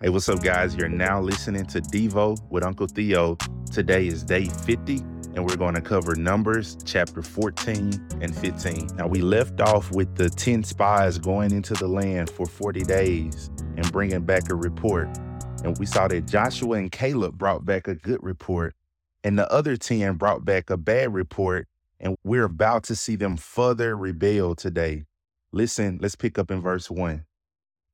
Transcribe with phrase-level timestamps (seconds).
[0.00, 0.76] Hey, what's up, guys?
[0.76, 3.36] You're now listening to Devo with Uncle Theo.
[3.72, 4.98] Today is day 50,
[5.34, 8.90] and we're going to cover Numbers chapter 14 and 15.
[8.94, 13.50] Now, we left off with the 10 spies going into the land for 40 days
[13.76, 15.08] and bringing back a report.
[15.64, 18.76] And we saw that Joshua and Caleb brought back a good report,
[19.24, 21.66] and the other 10 brought back a bad report.
[21.98, 25.06] And we're about to see them further rebel today.
[25.50, 27.24] Listen, let's pick up in verse 1.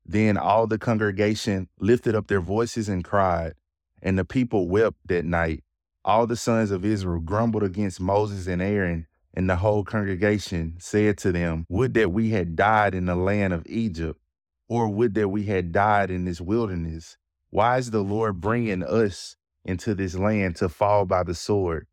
[0.06, 3.54] Then all the congregation lifted up their voices and cried,
[4.02, 5.64] and the people wept that night.
[6.04, 11.18] All the sons of Israel grumbled against Moses and Aaron, and the whole congregation said
[11.18, 14.20] to them, Would that we had died in the land of Egypt,
[14.68, 17.16] or would that we had died in this wilderness.
[17.50, 21.86] Why is the Lord bringing us into this land to fall by the sword?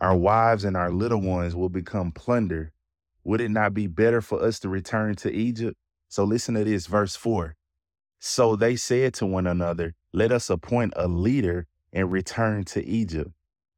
[0.00, 2.72] Our wives and our little ones will become plunder.
[3.24, 5.76] Would it not be better for us to return to Egypt?
[6.08, 7.54] So listen to this, verse 4.
[8.18, 13.30] So they said to one another, Let us appoint a leader and return to Egypt.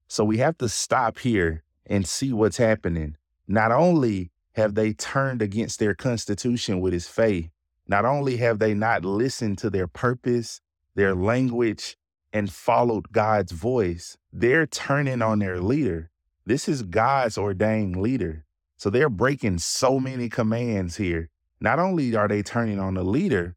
[0.09, 3.17] So we have to stop here and see what's happening.
[3.47, 7.51] Not only have they turned against their constitution with his faith,
[7.87, 10.61] not only have they not listened to their purpose,
[10.95, 11.97] their language,
[12.33, 16.11] and followed God's voice, they're turning on their leader.
[16.47, 18.45] This is God's ordained leader.
[18.77, 21.29] So they're breaking so many commands here
[21.61, 23.57] not only are they turning on the leader,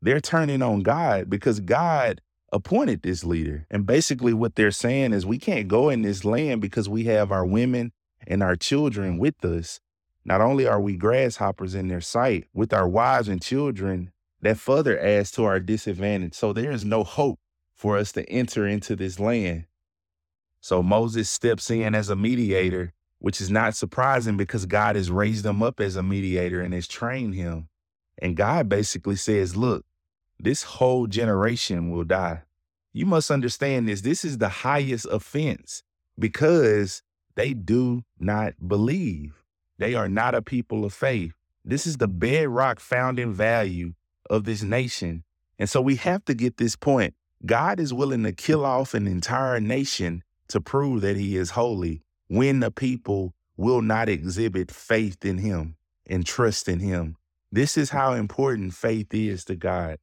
[0.00, 2.20] they're turning on God because God
[2.52, 3.66] appointed this leader.
[3.70, 7.32] And basically, what they're saying is we can't go in this land because we have
[7.32, 7.92] our women
[8.26, 9.80] and our children with us.
[10.24, 14.98] Not only are we grasshoppers in their sight with our wives and children, that further
[14.98, 16.34] adds to our disadvantage.
[16.34, 17.38] So there is no hope
[17.74, 19.64] for us to enter into this land.
[20.60, 22.92] So Moses steps in as a mediator
[23.24, 26.86] which is not surprising because God has raised him up as a mediator and has
[26.86, 27.70] trained him.
[28.20, 29.86] And God basically says, Look,
[30.38, 32.42] this whole generation will die.
[32.92, 34.02] You must understand this.
[34.02, 35.82] This is the highest offense
[36.18, 37.02] because
[37.34, 39.42] they do not believe.
[39.78, 41.32] They are not a people of faith.
[41.64, 43.94] This is the bedrock founding value
[44.28, 45.24] of this nation.
[45.58, 47.14] And so we have to get this point.
[47.46, 52.03] God is willing to kill off an entire nation to prove that he is holy
[52.28, 55.76] when the people will not exhibit faith in him
[56.06, 57.16] and trust in him.
[57.52, 59.98] This is how important faith is to God.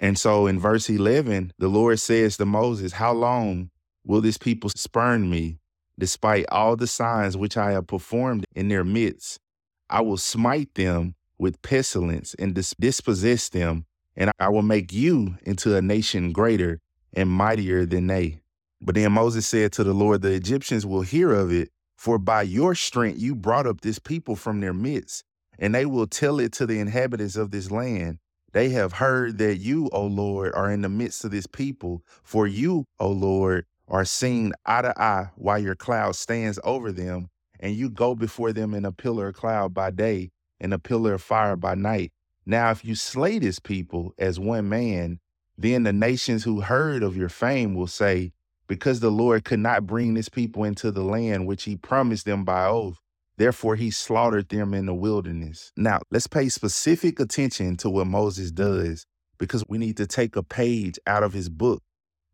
[0.00, 3.70] And so in verse 11, the Lord says to Moses, How long
[4.04, 5.58] will this people spurn me,
[5.98, 9.40] despite all the signs which I have performed in their midst?
[9.88, 15.36] I will smite them with pestilence and dis- dispossess them, and I will make you
[15.44, 16.80] into a nation greater
[17.12, 18.40] and mightier than they.
[18.80, 22.42] But then Moses said to the Lord, The Egyptians will hear of it, for by
[22.42, 25.24] your strength you brought up this people from their midst,
[25.58, 28.18] and they will tell it to the inhabitants of this land.
[28.52, 32.02] They have heard that you, O Lord, are in the midst of this people.
[32.22, 37.28] For you, O Lord, are seen eye to eye while your cloud stands over them,
[37.60, 41.14] and you go before them in a pillar of cloud by day and a pillar
[41.14, 42.12] of fire by night.
[42.44, 45.18] Now, if you slay this people as one man,
[45.58, 48.32] then the nations who heard of your fame will say,
[48.66, 52.44] because the Lord could not bring this people into the land which he promised them
[52.44, 52.98] by oath.
[53.38, 55.72] Therefore, he slaughtered them in the wilderness.
[55.76, 59.06] Now, let's pay specific attention to what Moses does
[59.38, 61.82] because we need to take a page out of his book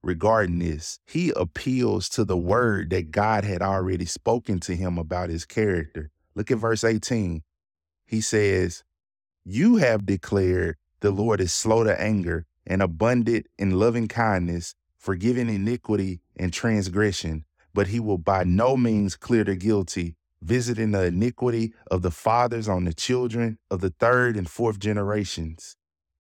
[0.03, 1.01] regarding this.
[1.07, 6.11] He appeals to the word that God had already spoken to him about his character.
[6.35, 7.43] Look at verse 18.
[8.07, 8.85] He says,
[9.45, 15.49] You have declared the Lord is slow to anger and abundant in loving kindness forgiving
[15.49, 21.75] iniquity and transgression, but he will by no means clear the guilty, visiting the iniquity
[21.91, 25.77] of the fathers on the children of the third and fourth generations.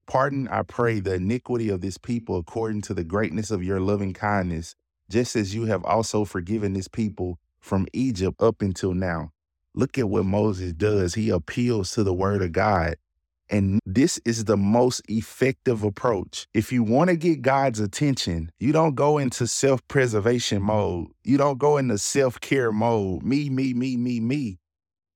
[0.09, 4.15] Pardon, I pray, the iniquity of this people according to the greatness of your loving
[4.15, 4.75] kindness,
[5.09, 9.31] just as you have also forgiven this people from Egypt up until now.
[9.75, 11.14] Look at what Moses does.
[11.14, 12.97] He appeals to the word of God
[13.50, 16.47] and this is the most effective approach.
[16.54, 21.08] If you want to get God's attention, you don't go into self preservation mode.
[21.22, 23.22] You don't go into self care mode.
[23.22, 24.58] Me, me, me, me, me.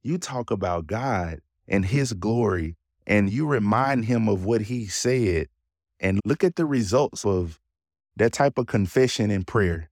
[0.02, 5.48] You talk about God and His glory, and you remind Him of what He said.
[5.98, 7.58] And look at the results of
[8.16, 9.90] that type of confession and prayer.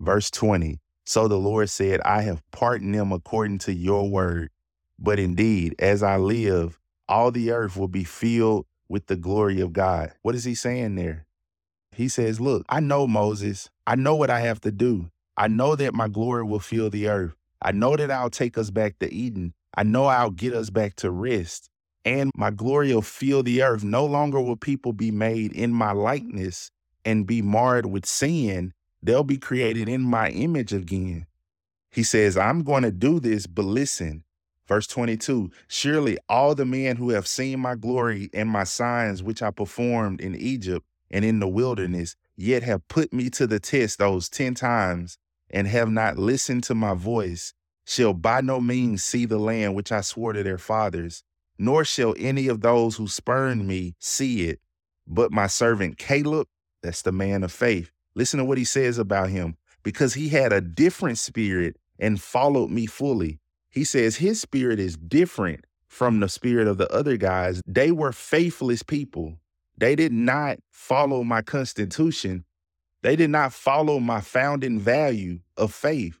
[0.00, 4.50] Verse 20 So the Lord said, I have pardoned them according to your word.
[4.98, 6.78] But indeed, as I live,
[7.12, 10.12] all the earth will be filled with the glory of God.
[10.22, 11.26] What is he saying there?
[11.94, 13.68] He says, Look, I know Moses.
[13.86, 15.10] I know what I have to do.
[15.36, 17.34] I know that my glory will fill the earth.
[17.60, 19.52] I know that I'll take us back to Eden.
[19.74, 21.68] I know I'll get us back to rest.
[22.02, 23.84] And my glory will fill the earth.
[23.84, 26.70] No longer will people be made in my likeness,
[27.04, 28.72] and be marred with sin,
[29.02, 31.26] they'll be created in my image again.
[31.90, 34.24] He says, I'm going to do this, but listen.
[34.68, 39.42] Verse 22 Surely all the men who have seen my glory and my signs, which
[39.42, 43.98] I performed in Egypt and in the wilderness, yet have put me to the test
[43.98, 45.18] those 10 times
[45.50, 47.52] and have not listened to my voice,
[47.84, 51.22] shall by no means see the land which I swore to their fathers,
[51.58, 54.60] nor shall any of those who spurned me see it.
[55.06, 56.46] But my servant Caleb,
[56.82, 60.52] that's the man of faith, listen to what he says about him, because he had
[60.52, 63.40] a different spirit and followed me fully.
[63.72, 67.60] He says his spirit is different from the spirit of the other guys.
[67.66, 69.38] They were faithless people.
[69.78, 72.44] They did not follow my constitution.
[73.02, 76.20] They did not follow my founding value of faith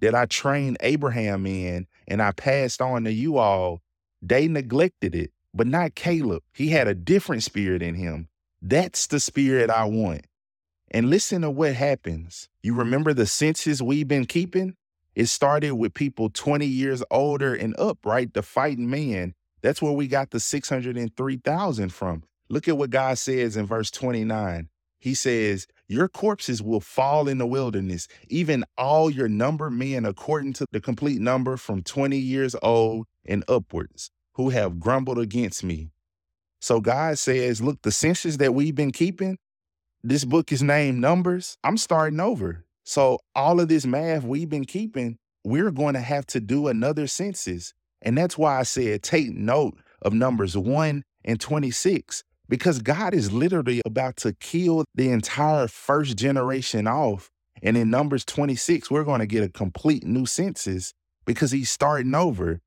[0.00, 3.80] that I trained Abraham in and I passed on to you all.
[4.22, 6.42] They neglected it, but not Caleb.
[6.52, 8.28] He had a different spirit in him.
[8.62, 10.26] That's the spirit I want.
[10.90, 12.48] And listen to what happens.
[12.62, 14.76] You remember the census we've been keeping?
[15.14, 18.32] It started with people 20 years older and up, right?
[18.32, 19.34] The fighting man.
[19.62, 22.22] That's where we got the 603,000 from.
[22.48, 24.68] Look at what God says in verse 29.
[24.98, 30.52] He says, Your corpses will fall in the wilderness, even all your numbered men, according
[30.54, 35.90] to the complete number from 20 years old and upwards, who have grumbled against me.
[36.60, 39.38] So God says, Look, the census that we've been keeping,
[40.02, 41.56] this book is named Numbers.
[41.64, 42.64] I'm starting over.
[42.84, 47.06] So all of this math we've been keeping, we're going to have to do another
[47.06, 47.72] census.
[48.02, 53.32] And that's why I said take note of numbers 1 and 26 because God is
[53.32, 57.30] literally about to kill the entire first generation off.
[57.62, 60.92] And in Numbers 26, we're going to get a complete new census
[61.24, 62.60] because he's starting over.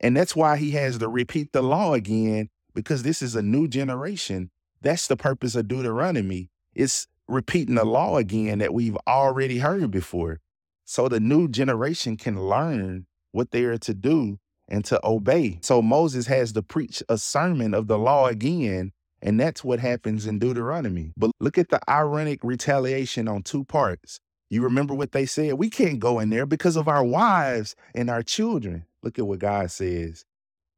[0.00, 3.68] And that's why he has to repeat the law again because this is a new
[3.68, 4.50] generation.
[4.80, 6.50] That's the purpose of Deuteronomy.
[6.74, 10.40] It's repeating the law again that we've already heard before.
[10.84, 14.38] So the new generation can learn what they are to do
[14.68, 15.58] and to obey.
[15.62, 18.92] So Moses has to preach a sermon of the law again.
[19.22, 21.12] And that's what happens in Deuteronomy.
[21.16, 24.18] But look at the ironic retaliation on two parts.
[24.48, 25.54] You remember what they said?
[25.54, 28.86] We can't go in there because of our wives and our children.
[29.02, 30.24] Look at what God says.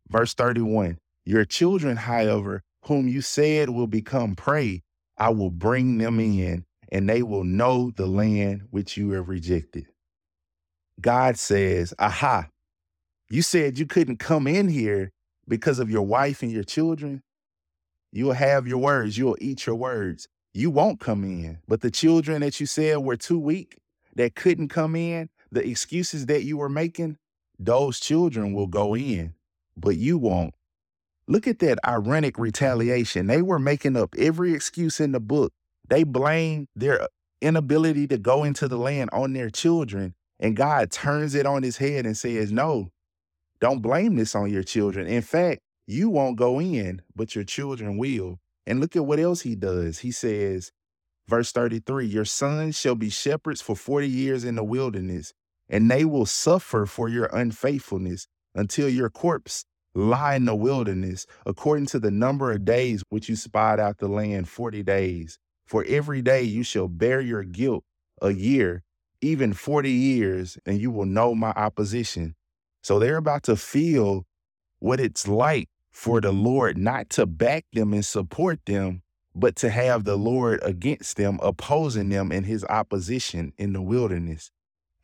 [0.08, 4.82] Verse 31 Your children, however, whom you said will become prey,
[5.22, 9.86] I will bring them in, and they will know the land which you have rejected.
[11.00, 12.48] God says, Aha,
[13.30, 15.12] you said you couldn't come in here
[15.46, 17.22] because of your wife and your children.
[18.10, 20.26] You'll have your words, you'll eat your words.
[20.54, 21.60] You won't come in.
[21.68, 23.78] But the children that you said were too weak,
[24.16, 27.16] that couldn't come in, the excuses that you were making,
[27.60, 29.34] those children will go in,
[29.76, 30.54] but you won't.
[31.28, 33.26] Look at that ironic retaliation.
[33.26, 35.52] They were making up every excuse in the book.
[35.88, 37.06] They blamed their uh,
[37.40, 40.14] inability to go into the land on their children.
[40.40, 42.90] And God turns it on his head and says, No,
[43.60, 45.06] don't blame this on your children.
[45.06, 48.38] In fact, you won't go in, but your children will.
[48.66, 50.00] And look at what else he does.
[50.00, 50.72] He says,
[51.28, 55.32] verse 33 Your sons shall be shepherds for 40 years in the wilderness,
[55.68, 61.86] and they will suffer for your unfaithfulness until your corpse lie in the wilderness, according
[61.86, 65.38] to the number of days which you spied out the land, 40 days.
[65.66, 67.84] For every day you shall bear your guilt
[68.20, 68.82] a year,
[69.20, 72.34] even 40 years, and you will know my opposition.
[72.82, 74.24] So they're about to feel
[74.80, 79.02] what it's like for the Lord not to back them and support them,
[79.34, 84.50] but to have the Lord against them, opposing them in his opposition in the wilderness.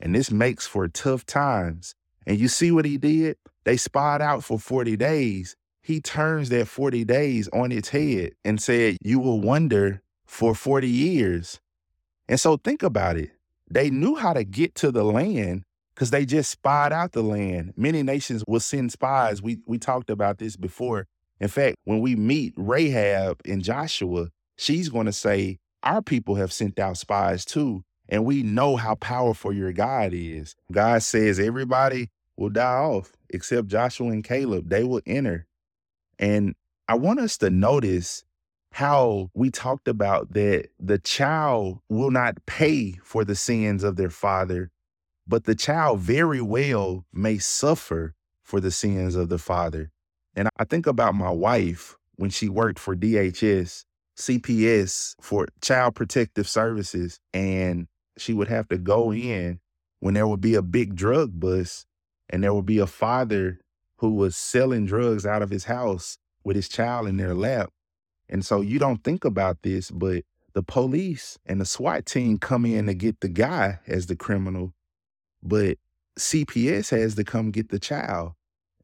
[0.00, 1.94] And this makes for tough times.
[2.28, 3.38] And you see what he did?
[3.64, 5.56] They spied out for 40 days.
[5.82, 10.86] He turns that 40 days on its head and said, You will wonder for 40
[10.86, 11.58] years.
[12.28, 13.30] And so think about it.
[13.70, 15.62] They knew how to get to the land
[15.94, 17.72] because they just spied out the land.
[17.78, 19.40] Many nations will send spies.
[19.40, 21.06] We we talked about this before.
[21.40, 26.52] In fact, when we meet Rahab and Joshua, she's going to say, Our people have
[26.52, 27.84] sent out spies too.
[28.10, 30.54] And we know how powerful your God is.
[30.72, 32.08] God says everybody
[32.38, 34.70] will die off except Joshua and Caleb.
[34.70, 35.46] They will enter.
[36.18, 36.54] And
[36.88, 38.24] I want us to notice
[38.72, 44.10] how we talked about that the child will not pay for the sins of their
[44.10, 44.70] father,
[45.26, 48.14] but the child very well may suffer
[48.44, 49.90] for the sins of the father.
[50.34, 53.84] And I think about my wife when she worked for DHS,
[54.16, 59.60] CPS for Child Protective Services, and she would have to go in
[60.00, 61.86] when there would be a big drug bust
[62.28, 63.60] and there would be a father
[63.98, 67.70] who was selling drugs out of his house with his child in their lap.
[68.28, 72.64] And so you don't think about this, but the police and the SWAT team come
[72.64, 74.72] in to get the guy as the criminal,
[75.42, 75.78] but
[76.18, 78.32] CPS has to come get the child.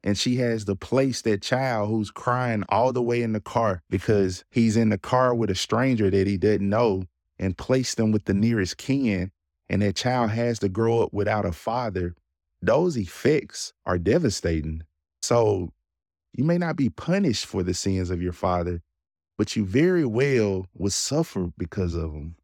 [0.03, 3.81] And she has to place that child who's crying all the way in the car
[3.89, 7.05] because he's in the car with a stranger that he didn't know
[7.39, 9.31] and place them with the nearest kin.
[9.67, 12.15] And that child has to grow up without a father.
[12.65, 14.81] Those effects are devastating.
[15.21, 15.71] So
[16.33, 18.81] you may not be punished for the sins of your father,
[19.37, 22.37] but you very well will suffer because of them.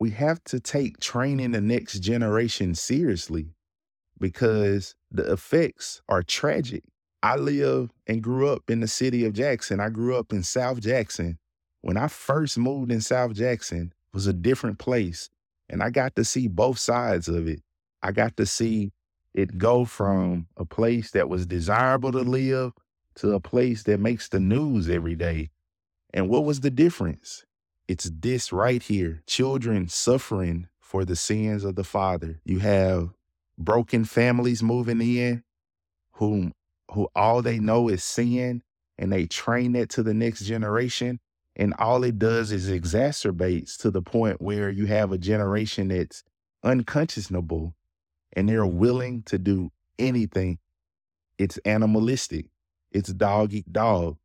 [0.00, 3.54] We have to take training the next generation seriously
[4.18, 6.82] because the effects are tragic.
[7.22, 9.78] I live and grew up in the city of Jackson.
[9.78, 11.38] I grew up in South Jackson.
[11.82, 15.30] When I first moved in South Jackson, was a different place.
[15.68, 17.62] And I got to see both sides of it.
[18.02, 18.90] I got to see
[19.38, 22.72] it go from a place that was desirable to live
[23.14, 25.50] to a place that makes the news every day.
[26.12, 27.44] And what was the difference?
[27.86, 32.40] It's this right here children suffering for the sins of the father.
[32.44, 33.10] You have
[33.56, 35.44] broken families moving in
[36.14, 36.52] whom
[36.90, 38.62] who all they know is sin
[38.98, 41.20] and they train that to the next generation
[41.54, 46.24] and all it does is exacerbates to the point where you have a generation that's
[46.64, 47.74] unconscionable
[48.38, 50.60] and they're willing to do anything.
[51.38, 52.46] It's animalistic.
[52.92, 54.16] It's dog eat dog.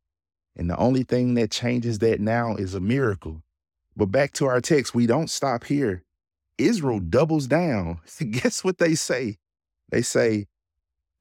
[0.54, 3.42] And the only thing that changes that now is a miracle.
[3.96, 6.04] But back to our text we don't stop here.
[6.58, 8.02] Israel doubles down.
[8.30, 9.38] Guess what they say?
[9.90, 10.46] They say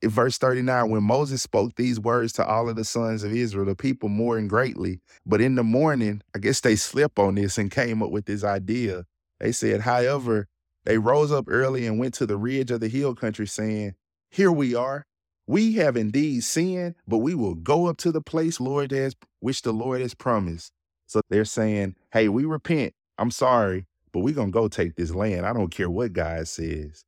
[0.03, 3.65] in verse 39, when Moses spoke these words to all of the sons of Israel,
[3.65, 5.00] the people mourned greatly.
[5.25, 8.43] But in the morning, I guess they slept on this and came up with this
[8.43, 9.05] idea.
[9.39, 10.47] They said, however,
[10.85, 13.95] they rose up early and went to the ridge of the hill country, saying,
[14.29, 15.05] Here we are.
[15.47, 19.61] We have indeed sinned, but we will go up to the place Lord has which
[19.61, 20.71] the Lord has promised.
[21.07, 22.93] So they're saying, Hey, we repent.
[23.17, 25.45] I'm sorry, but we're gonna go take this land.
[25.45, 27.03] I don't care what God says.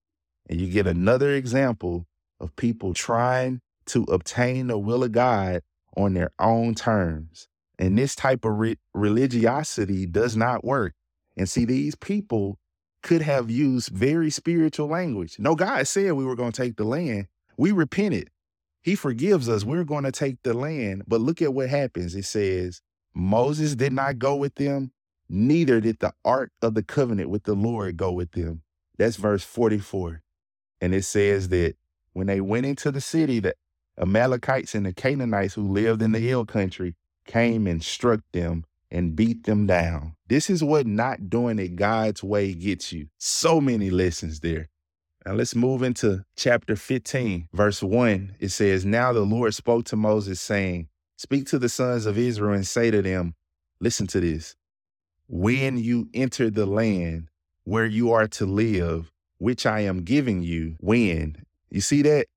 [0.50, 2.06] And you get another example
[2.40, 5.62] of people trying to obtain the will of God
[5.98, 7.48] on their own terms.
[7.80, 10.94] And this type of re- religiosity does not work.
[11.38, 12.58] And see, these people
[13.06, 15.36] could have used very spiritual language.
[15.38, 17.28] No, God said we were going to take the land.
[17.56, 18.32] We repented.
[18.82, 19.64] He forgives us.
[19.64, 21.04] We're going to take the land.
[21.08, 22.16] But look at what happens.
[22.16, 22.82] It says,
[23.14, 24.92] Moses did not go with them,
[25.30, 28.64] neither did the ark of the covenant with the Lord go with them.
[28.98, 30.24] That's verse 44.
[30.82, 31.76] And it says that
[32.14, 33.54] when they went into the city, the
[34.00, 36.96] Amalekites and the Canaanites who lived in the hill country
[37.28, 40.16] came and struck them and beat them down.
[40.30, 43.08] This is what not doing it God's way gets you.
[43.18, 44.70] So many lessons there.
[45.26, 48.38] Now let's move into chapter 15, verse 1.
[48.40, 50.88] It says, Now the Lord spoke to Moses, saying,
[51.18, 53.36] Speak to the sons of Israel and say to them,
[53.82, 54.56] Listen to this.
[55.28, 57.28] When you enter the land
[57.66, 62.28] where you are to live, which I am giving you, when you see that?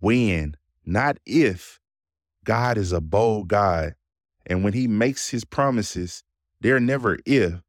[0.00, 1.78] When, not if.
[2.44, 3.94] God is a bold God.
[4.46, 6.24] And when he makes his promises,
[6.60, 7.60] they're never if,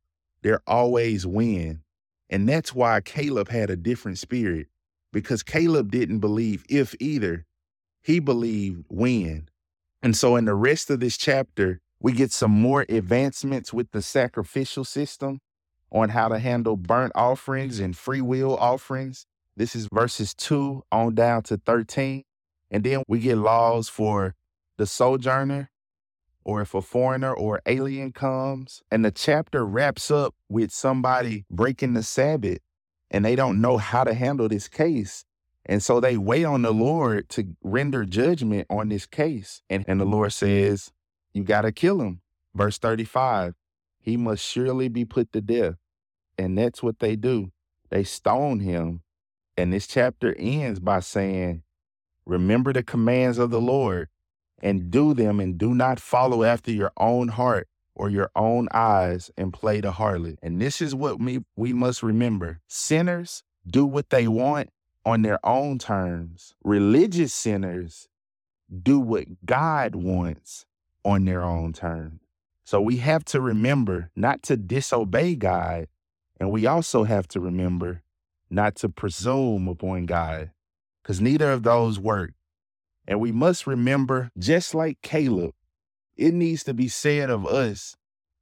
[0.41, 1.81] they're always when.
[2.29, 4.67] And that's why Caleb had a different spirit,
[5.11, 7.45] because Caleb didn't believe if either.
[8.01, 9.49] He believed when.
[10.01, 14.01] And so in the rest of this chapter, we get some more advancements with the
[14.01, 15.39] sacrificial system
[15.91, 19.25] on how to handle burnt offerings and free will offerings.
[19.55, 22.23] This is verses 2 on down to 13.
[22.71, 24.35] And then we get laws for
[24.77, 25.69] the sojourner
[26.45, 28.81] or if a foreigner or alien comes.
[28.91, 32.59] And the chapter wraps up with somebody breaking the Sabbath
[33.11, 35.25] and they don't know how to handle this case.
[35.65, 39.61] And so they wait on the Lord to render judgment on this case.
[39.69, 40.91] And, and the Lord says,
[41.33, 42.21] You got to kill him.
[42.53, 43.53] Verse 35
[43.99, 45.75] He must surely be put to death.
[46.37, 47.51] And that's what they do.
[47.89, 49.03] They stone him
[49.57, 51.63] and this chapter ends by saying,
[52.25, 54.09] Remember the commands of the Lord
[54.63, 59.29] and do them, and do not follow after your own heart or your own eyes
[59.37, 60.37] and play the harlot.
[60.41, 64.71] And this is what we, we must remember sinners do what they want
[65.05, 68.07] on their own terms, religious sinners
[68.81, 70.65] do what God wants
[71.05, 72.21] on their own terms.
[72.63, 75.87] So we have to remember not to disobey God.
[76.39, 78.01] And we also have to remember
[78.49, 80.51] not to presume upon God,
[81.01, 82.31] because neither of those work.
[83.07, 85.53] And we must remember, just like Caleb,
[86.15, 87.95] it needs to be said of us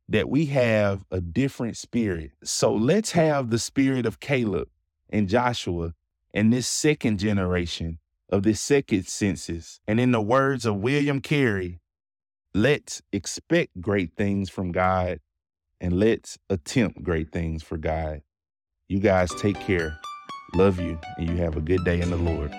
[0.07, 2.31] that we have a different spirit.
[2.43, 4.67] So let's have the spirit of Caleb
[5.09, 5.93] and Joshua
[6.33, 7.99] and this second generation
[8.29, 9.79] of this second census.
[9.87, 11.79] And in the words of William Carey,
[12.53, 15.19] let's expect great things from God
[15.79, 18.21] and let's attempt great things for God.
[18.87, 19.97] You guys take care.
[20.53, 22.53] Love you, and you have a good day in the Lord.